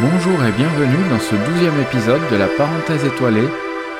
[0.00, 3.48] Bonjour et bienvenue dans ce douzième épisode de la parenthèse étoilée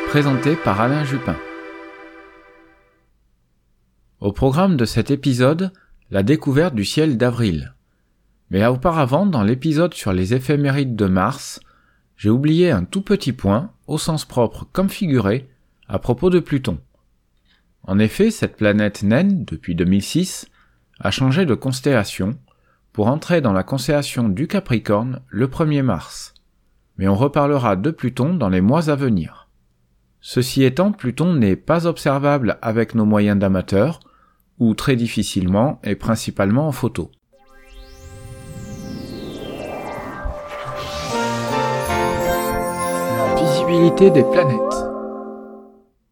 [0.06, 1.36] présenté par Alain Jupin.
[4.20, 5.72] Au programme de cet épisode,
[6.12, 7.74] la découverte du ciel d'avril.
[8.50, 11.58] Mais auparavant, dans l'épisode sur les éphémérides de Mars,
[12.16, 15.48] j'ai oublié un tout petit point, au sens propre comme figuré,
[15.88, 16.78] à propos de Pluton.
[17.82, 20.46] En effet, cette planète naine, depuis 2006,
[21.00, 22.38] a changé de constellation
[22.92, 26.34] pour entrer dans la constellation du Capricorne le 1er mars.
[26.96, 29.48] Mais on reparlera de Pluton dans les mois à venir.
[30.20, 34.00] Ceci étant, Pluton n'est pas observable avec nos moyens d'amateurs,
[34.58, 37.10] ou très difficilement et principalement en photo.
[43.26, 44.58] La visibilité des planètes.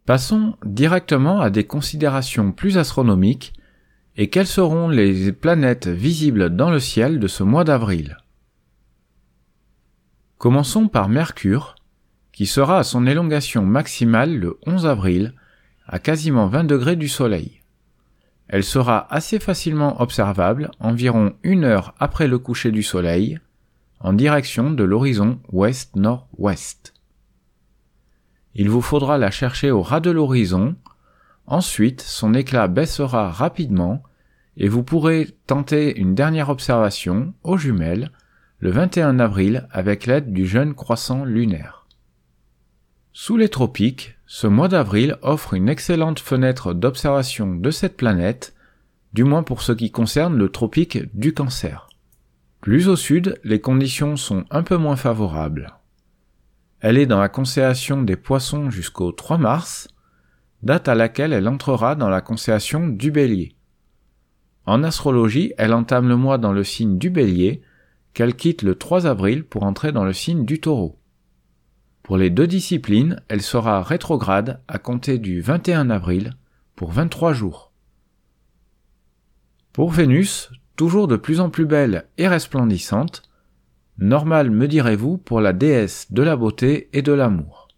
[0.04, 3.54] Passons directement à des considérations plus astronomiques
[4.16, 8.16] et quelles seront les planètes visibles dans le ciel de ce mois d'avril?
[10.38, 11.76] Commençons par Mercure,
[12.32, 15.34] qui sera à son élongation maximale le 11 avril,
[15.86, 17.60] à quasiment 20 degrés du Soleil.
[18.48, 23.40] Elle sera assez facilement observable environ une heure après le coucher du Soleil,
[24.00, 26.94] en direction de l'horizon ouest-nord-ouest.
[28.54, 30.76] Il vous faudra la chercher au ras de l'horizon,
[31.46, 34.02] ensuite son éclat baissera rapidement
[34.56, 38.10] et vous pourrez tenter une dernière observation aux jumelles
[38.58, 41.86] le 21 avril avec l'aide du jeune croissant lunaire.
[43.12, 48.54] Sous les tropiques, ce mois d'avril offre une excellente fenêtre d'observation de cette planète,
[49.12, 51.88] du moins pour ce qui concerne le tropique du cancer.
[52.60, 55.78] Plus au sud, les conditions sont un peu moins favorables.
[56.80, 59.88] Elle est dans la constellation des poissons jusqu'au 3 mars,
[60.62, 63.55] date à laquelle elle entrera dans la constellation du bélier.
[64.66, 67.62] En astrologie, elle entame le mois dans le signe du bélier,
[68.14, 70.98] qu'elle quitte le 3 avril pour entrer dans le signe du taureau.
[72.02, 76.34] Pour les deux disciplines, elle sera rétrograde à compter du 21 avril
[76.74, 77.72] pour 23 jours.
[79.72, 83.22] Pour Vénus, toujours de plus en plus belle et resplendissante,
[83.98, 87.68] normal me direz-vous pour la déesse de la beauté et de l'amour.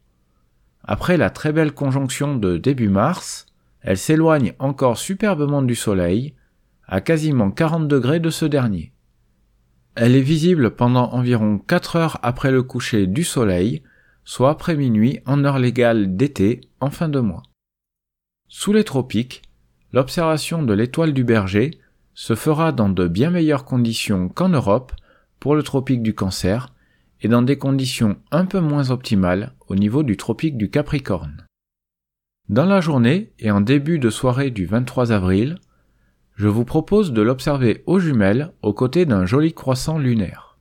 [0.84, 3.46] Après la très belle conjonction de début mars,
[3.80, 6.34] elle s'éloigne encore superbement du soleil
[6.88, 8.92] à quasiment 40 degrés de ce dernier.
[9.94, 13.82] Elle est visible pendant environ 4 heures après le coucher du soleil,
[14.24, 17.42] soit après minuit en heure légale d'été en fin de mois.
[18.48, 19.42] Sous les tropiques,
[19.92, 21.78] l'observation de l'étoile du berger
[22.14, 24.92] se fera dans de bien meilleures conditions qu'en Europe
[25.40, 26.72] pour le tropique du cancer
[27.20, 31.44] et dans des conditions un peu moins optimales au niveau du tropique du Capricorne.
[32.48, 35.58] Dans la journée et en début de soirée du 23 avril,
[36.38, 40.56] je vous propose de l'observer aux jumelles aux côtés d'un joli croissant lunaire.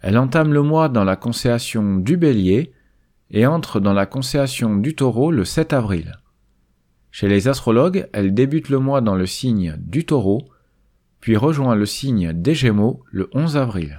[0.00, 2.72] Elle entame le mois dans la constellation du bélier
[3.30, 6.18] et entre dans la constellation du taureau le 7 avril.
[7.12, 10.50] Chez les astrologues, elle débute le mois dans le signe du taureau,
[11.20, 13.96] puis rejoint le signe des gémeaux le 11 avril.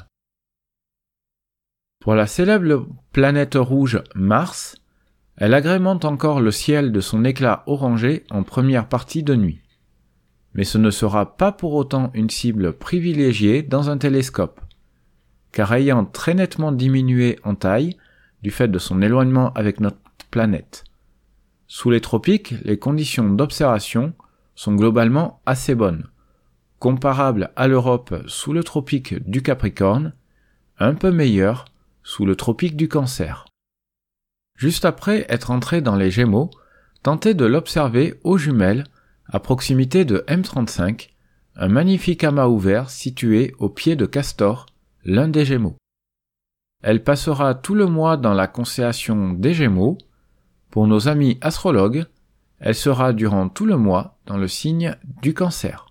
[2.01, 4.75] Pour la célèbre planète rouge Mars,
[5.38, 9.62] elle agrémente encore le ciel de son éclat orangé en première partie de nuit
[10.53, 14.62] mais ce ne sera pas pour autant une cible privilégiée dans un télescope,
[15.52, 17.97] car ayant très nettement diminué en taille
[18.41, 19.97] du fait de son éloignement avec notre
[20.30, 20.84] planète.
[21.68, 24.14] Sous les tropiques, les conditions d'observation
[24.56, 26.08] sont globalement assez bonnes,
[26.80, 30.14] comparables à l'Europe sous le tropique du Capricorne,
[30.78, 31.66] un peu meilleures
[32.03, 33.46] sous le tropique du Cancer.
[34.58, 36.52] Juste après être entré dans les Gémeaux,
[37.02, 38.84] tentez de l'observer aux jumelles
[39.28, 41.09] à proximité de M35,
[41.56, 44.66] un magnifique amas ouvert situé au pied de Castor,
[45.06, 45.78] l'un des Gémeaux.
[46.81, 49.97] Elle passera tout le mois dans la constellation des Gémeaux.
[50.69, 52.06] Pour nos amis astrologues,
[52.59, 55.87] elle sera durant tout le mois dans le signe du Cancer.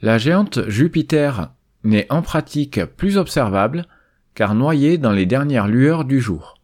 [0.00, 1.52] La géante Jupiter
[1.84, 3.86] n'est en pratique plus observable
[4.34, 6.54] car noyée dans les dernières lueurs du jour.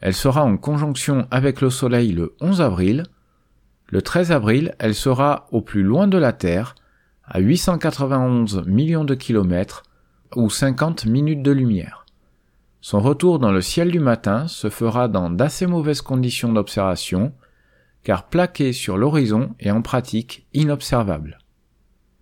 [0.00, 3.04] Elle sera en conjonction avec le Soleil le 11 avril,
[3.90, 6.74] le 13 avril, elle sera au plus loin de la Terre,
[7.24, 9.82] à 891 millions de kilomètres
[10.36, 12.04] ou 50 minutes de lumière.
[12.80, 17.32] Son retour dans le ciel du matin se fera dans d'assez mauvaises conditions d'observation,
[18.02, 21.38] car plaqué sur l'horizon et en pratique inobservable.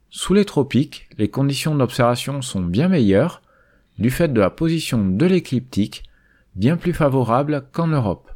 [0.08, 3.42] Sous les tropiques, les conditions d'observation sont bien meilleures,
[3.98, 6.04] du fait de la position de l'écliptique,
[6.54, 8.30] bien plus favorable qu'en Europe.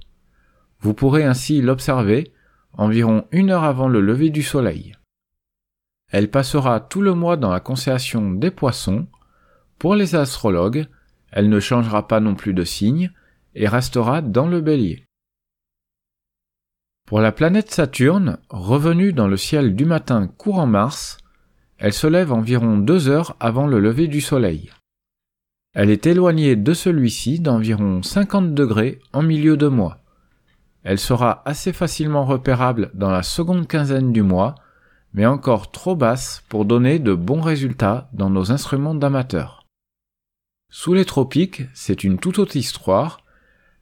[0.80, 2.32] Vous pourrez ainsi l'observer
[2.72, 4.94] environ une heure avant le lever du soleil.
[6.08, 9.06] Elle passera tout le mois dans la constellation des poissons,
[9.78, 10.86] Pour les astrologues,
[11.32, 13.12] elle ne changera pas non plus de signe
[13.54, 15.06] et restera dans le bélier.
[17.06, 21.18] Pour la planète Saturne, revenue dans le ciel du matin courant Mars,
[21.78, 24.70] elle se lève environ deux heures avant le lever du Soleil.
[25.72, 29.98] Elle est éloignée de celui-ci d'environ 50 degrés en milieu de mois.
[30.82, 34.54] Elle sera assez facilement repérable dans la seconde quinzaine du mois,
[35.12, 39.66] mais encore trop basse pour donner de bons résultats dans nos instruments d'amateurs.
[40.70, 43.24] Sous les tropiques, c'est une toute autre histoire,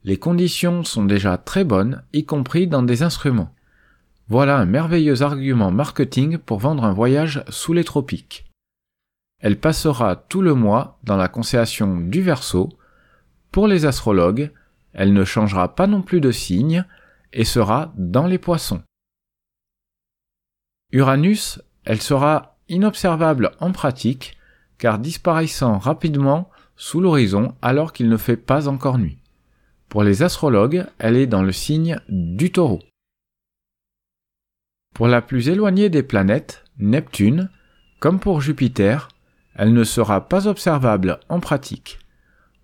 [0.04, 3.54] les conditions sont déjà très bonnes, y compris dans des instruments.
[4.28, 8.46] Voilà un merveilleux argument marketing pour vendre un voyage sous les tropiques.
[9.40, 12.70] Elle passera tout le mois dans la constellation du Verseau.
[13.52, 14.52] Pour les astrologues,
[14.92, 16.84] elle ne changera pas non plus de signe
[17.32, 18.82] et sera dans les poissons.
[20.92, 24.36] Uranus, elle sera inobservable en pratique
[24.78, 29.18] car disparaissant rapidement sous l'horizon alors qu'il ne fait pas encore nuit.
[29.88, 32.80] Pour les astrologues, elle est dans le signe du taureau.
[34.94, 37.50] Pour la plus éloignée des planètes, Neptune,
[38.00, 39.08] comme pour Jupiter,
[39.54, 41.98] elle ne sera pas observable en pratique.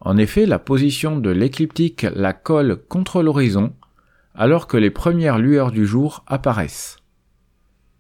[0.00, 3.72] En effet, la position de l'écliptique la colle contre l'horizon,
[4.34, 6.96] alors que les premières lueurs du jour apparaissent.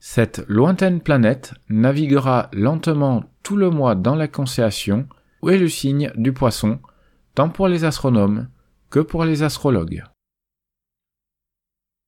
[0.00, 5.08] Cette lointaine planète naviguera lentement tout le mois dans la constellation
[5.40, 6.78] où est le signe du poisson,
[7.34, 8.48] tant pour les astronomes
[8.90, 10.04] que pour les astrologues.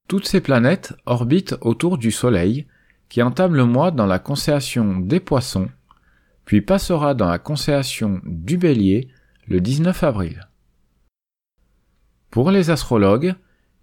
[0.09, 2.67] Toutes ces planètes orbitent autour du Soleil,
[3.09, 5.69] qui entame le mois dans la constellation des Poissons,
[6.45, 9.09] puis passera dans la constellation du Bélier
[9.49, 10.49] le 19 avril.
[12.31, 13.35] Pour les astrologues,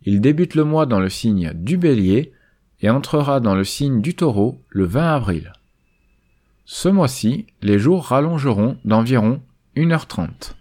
[0.04, 2.33] il débute le mois dans le signe du Bélier
[2.81, 5.54] et entrera dans le signe du Taureau le 20 avril.
[6.65, 9.42] Ce mois-ci, les jours rallongeront d'environ
[9.77, 10.54] 1h30.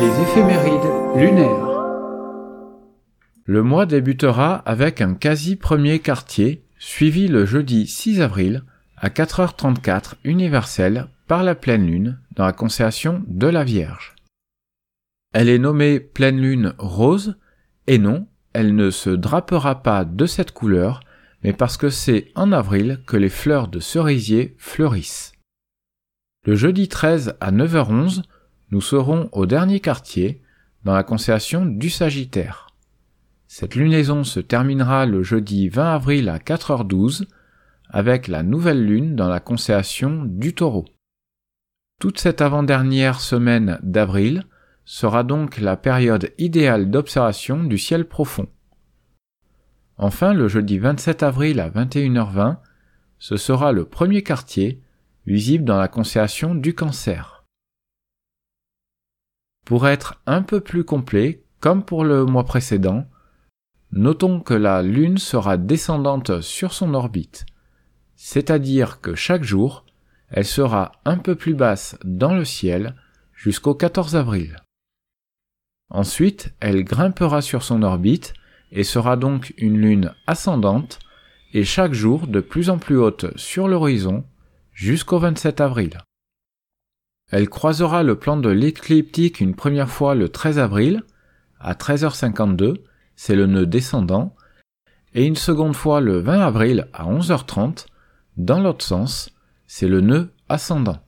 [0.00, 1.68] Les éphémérides lunaires.
[3.44, 8.62] Le mois débutera avec un quasi premier quartier, suivi le jeudi 6 avril
[9.00, 14.14] à 4h34 universel par la pleine lune dans la constellation de la Vierge.
[15.32, 17.36] Elle est nommée pleine lune rose,
[17.86, 21.00] et non, elle ne se drapera pas de cette couleur,
[21.44, 25.32] mais parce que c'est en avril que les fleurs de cerisier fleurissent.
[26.44, 28.22] Le jeudi 13 à 9h11,
[28.70, 30.42] nous serons au dernier quartier,
[30.84, 32.68] dans la constellation du Sagittaire.
[33.46, 37.26] Cette lunaison se terminera le jeudi 20 avril à 4h12
[37.90, 40.84] avec la nouvelle lune dans la constellation du Taureau.
[42.00, 44.44] Toute cette avant-dernière semaine d'avril
[44.84, 48.48] sera donc la période idéale d'observation du ciel profond.
[49.96, 52.58] Enfin, le jeudi 27 avril à 21h20,
[53.18, 54.80] ce sera le premier quartier
[55.26, 57.44] visible dans la constellation du Cancer.
[59.66, 63.06] Pour être un peu plus complet, comme pour le mois précédent,
[63.92, 67.44] notons que la Lune sera descendante sur son orbite,
[68.20, 69.86] c'est-à-dire que chaque jour,
[70.28, 72.96] elle sera un peu plus basse dans le ciel
[73.32, 74.56] jusqu'au 14 avril.
[75.88, 78.34] Ensuite, elle grimpera sur son orbite
[78.72, 80.98] et sera donc une lune ascendante
[81.54, 84.24] et chaque jour de plus en plus haute sur l'horizon
[84.72, 85.98] jusqu'au 27 avril.
[87.30, 91.04] Elle croisera le plan de l'écliptique une première fois le 13 avril,
[91.60, 92.78] à 13h52,
[93.14, 94.34] c'est le nœud descendant,
[95.14, 97.86] et une seconde fois le 20 avril à 11h30,
[98.38, 99.30] dans l'autre sens,
[99.66, 101.02] c'est le nœud ascendant.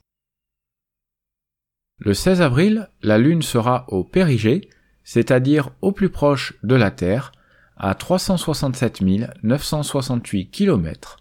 [1.99, 4.69] Le 16 avril, la Lune sera au périgée,
[5.05, 7.33] c'est-à-dire au plus proche de la Terre,
[7.77, 9.01] à 367
[9.43, 11.19] 968 km.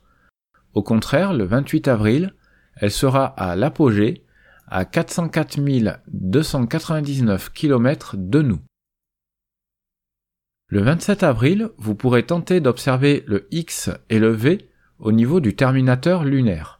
[0.73, 2.33] Au contraire, le 28 avril,
[2.75, 4.25] elle sera à l'apogée,
[4.67, 5.59] à 404
[6.07, 8.59] 299 km de nous.
[10.67, 14.68] Le 27 avril, vous pourrez tenter d'observer le X et le V
[14.99, 16.77] au niveau du terminateur lunaire.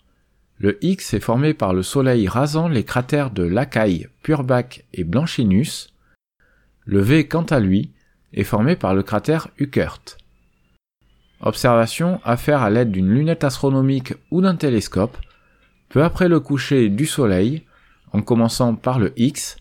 [0.58, 5.94] Le X est formé par le Soleil rasant les cratères de Lacaille, Purbac et Blanchinus.
[6.86, 7.94] Le V, quant à lui,
[8.34, 10.18] est formé par le cratère Huckert.
[11.42, 15.18] Observation à faire à l'aide d'une lunette astronomique ou d'un télescope,
[15.88, 17.64] peu après le coucher du Soleil,
[18.12, 19.56] en commençant par le X.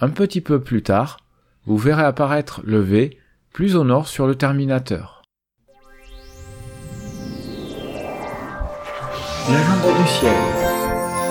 [0.00, 1.18] Un petit peu plus tard,
[1.66, 3.16] vous verrez apparaître le V
[3.52, 5.21] plus au nord sur le terminateur.
[9.50, 10.32] L'agenda du ciel.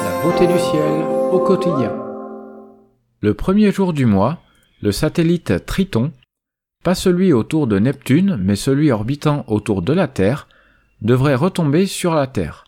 [0.04, 1.02] La beauté du ciel
[1.32, 1.94] au quotidien.
[3.22, 4.40] Le premier jour du mois,
[4.82, 6.12] le satellite Triton,
[6.84, 10.50] pas celui autour de Neptune, mais celui orbitant autour de la Terre,
[11.02, 12.66] devrait retomber sur la Terre.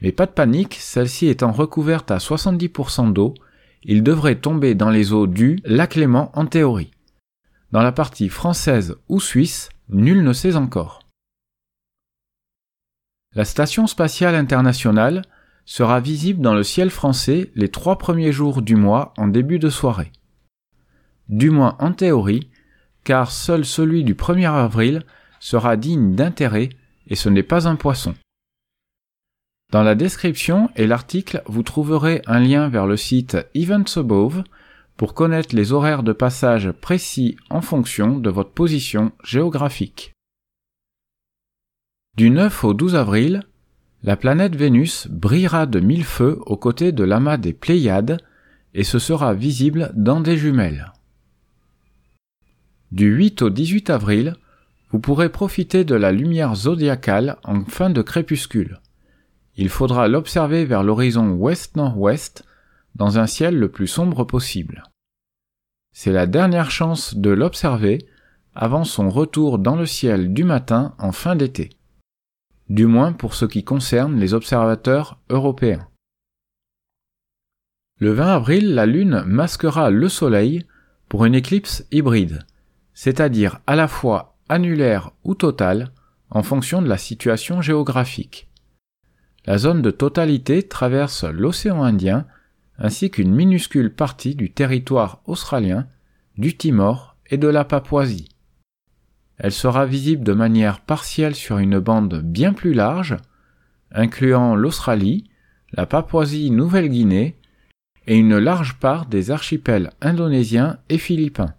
[0.00, 3.34] Mais pas de panique, celle-ci étant recouverte à 70% d'eau,
[3.82, 6.90] il devrait tomber dans les eaux du lac Léman en théorie.
[7.70, 10.99] Dans la partie française ou suisse, nul ne sait encore.
[13.36, 15.22] La Station spatiale internationale
[15.64, 19.70] sera visible dans le ciel français les trois premiers jours du mois en début de
[19.70, 20.10] soirée.
[21.28, 22.50] Du moins en théorie,
[23.04, 25.04] car seul celui du 1er avril
[25.38, 26.70] sera digne d'intérêt
[27.06, 28.16] et ce n'est pas un poisson.
[29.70, 34.42] Dans la description et l'article, vous trouverez un lien vers le site Events Above
[34.96, 40.14] pour connaître les horaires de passage précis en fonction de votre position géographique.
[42.16, 43.44] Du 9 au 12 avril,
[44.02, 48.18] la planète Vénus brillera de mille feux aux côtés de l'amas des Pléiades
[48.74, 50.92] et ce sera visible dans des jumelles.
[52.92, 54.36] Du 8 au 18 avril,
[54.90, 58.80] vous pourrez profiter de la lumière zodiacale en fin de crépuscule.
[59.56, 62.44] Il faudra l'observer vers l'horizon ouest-nord-ouest
[62.96, 64.82] dans un ciel le plus sombre possible.
[65.92, 68.06] C'est la dernière chance de l'observer
[68.54, 71.70] avant son retour dans le ciel du matin en fin d'été.
[72.70, 75.88] Du moins pour ce qui concerne les observateurs européens.
[77.98, 80.64] Le 20 avril, la Lune masquera le Soleil
[81.08, 82.46] pour une éclipse hybride,
[82.94, 85.90] c'est-à-dire à la fois annulaire ou totale
[86.30, 88.48] en fonction de la situation géographique.
[89.46, 92.24] La zone de totalité traverse l'océan Indien
[92.78, 95.88] ainsi qu'une minuscule partie du territoire australien,
[96.38, 98.28] du Timor et de la Papouasie.
[99.42, 103.16] Elle sera visible de manière partielle sur une bande bien plus large,
[103.90, 105.30] incluant l'Australie,
[105.72, 107.38] la Papouasie-Nouvelle-Guinée
[108.06, 111.54] et une large part des archipels indonésiens et philippins.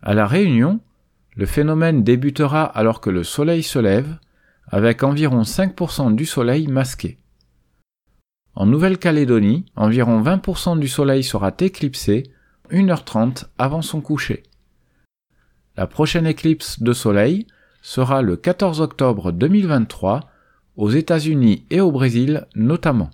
[0.00, 0.80] À la Réunion,
[1.36, 4.18] le phénomène débutera alors que le soleil se lève,
[4.66, 7.18] avec environ 5% du soleil masqué.
[8.54, 12.32] En Nouvelle-Calédonie, environ 20% du soleil sera éclipsé
[12.70, 14.44] 1h30 avant son coucher.
[15.76, 17.46] La prochaine éclipse de soleil
[17.80, 20.28] sera le 14 octobre 2023
[20.76, 23.10] aux États-Unis et au Brésil notamment.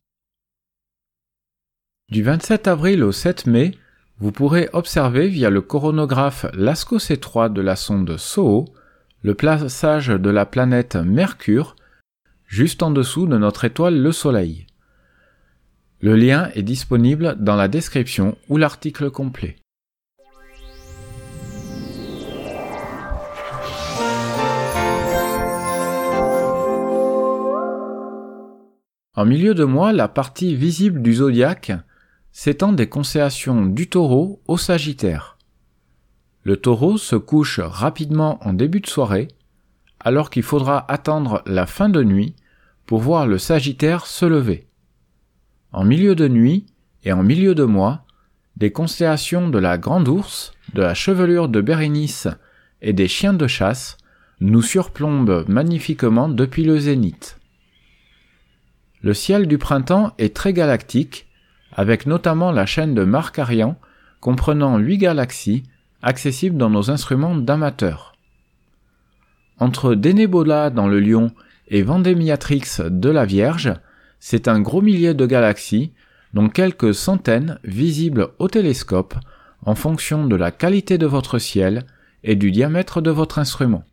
[2.11, 3.73] Du 27 avril au 7 mai,
[4.19, 8.65] vous pourrez observer via le coronographe LASCO C3 de la sonde SOHO
[9.23, 11.77] le passage de la planète Mercure
[12.47, 14.67] juste en dessous de notre étoile le Soleil.
[16.01, 19.58] Le lien est disponible dans la description ou l'article complet.
[29.19, 31.73] En milieu de mois, la partie visible du zodiaque
[32.31, 35.39] s'étend des constellations du taureau au sagittaire.
[36.45, 39.27] Le taureau se couche rapidement en début de soirée,
[39.99, 42.37] alors qu'il faudra attendre la fin de nuit
[42.87, 44.69] pour voir le sagittaire se lever.
[45.73, 46.67] En milieu de nuit
[47.03, 48.05] et en milieu de mois,
[48.57, 52.29] des constellations de la grande ours, de la chevelure de Bérénice
[52.83, 53.97] et des chiens de chasse
[54.39, 57.38] nous surplombent magnifiquement depuis le zénith.
[59.03, 61.29] Le ciel du printemps est très galactique,
[61.73, 63.77] avec notamment la chaîne de Markarian
[64.21, 65.63] comprenant huit galaxies
[66.03, 68.17] accessibles dans nos instruments d'amateurs.
[69.59, 71.33] Entre Denebola dans le Lion
[71.69, 73.73] et Vendémiatrix de la Vierge,
[74.21, 75.93] c'est un gros millier de galaxies,
[76.35, 79.15] dont quelques centaines visibles au télescope
[79.65, 81.85] en fonction de la qualité de votre ciel
[82.25, 83.85] et du diamètre de votre instrument.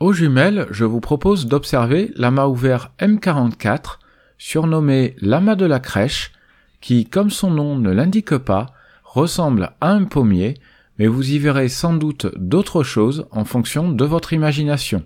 [0.00, 3.98] Aux jumelles, je vous propose d'observer l'amas ouvert M44,
[4.38, 6.32] surnommé l'amas de la crèche,
[6.80, 8.72] qui, comme son nom ne l'indique pas,
[9.04, 10.54] ressemble à un pommier,
[10.98, 15.04] mais vous y verrez sans doute d'autres choses en fonction de votre imagination.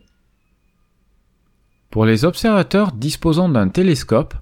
[1.90, 4.34] Pour les observateurs disposant d'un télescope,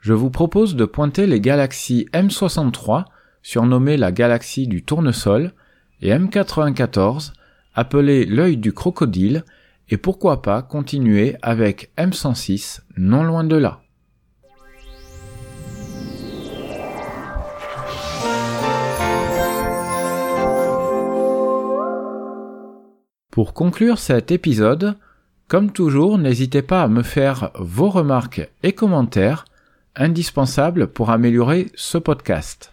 [0.00, 3.06] je vous propose de pointer les galaxies M63,
[3.40, 5.52] surnommée la galaxie du tournesol,
[6.02, 7.32] et M94,
[7.74, 9.44] appelée l'œil du crocodile,
[9.88, 13.80] et pourquoi pas continuer avec M106, non loin de là.
[23.30, 24.96] Pour conclure cet épisode,
[25.48, 29.44] comme toujours, n'hésitez pas à me faire vos remarques et commentaires
[29.96, 32.72] indispensables pour améliorer ce podcast.